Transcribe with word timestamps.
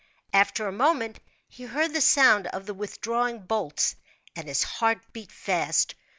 After 0.33 0.65
a 0.67 0.71
moment, 0.71 1.19
he 1.47 1.61
heard 1.65 1.93
the 1.93 2.01
sound 2.01 2.47
of 2.47 2.65
the 2.65 2.73
withdrawing 2.73 3.41
bolts, 3.45 3.95
and 4.35 4.47
his 4.47 4.63
heart 4.63 4.99
beat 5.13 5.31
fast. 5.31 5.93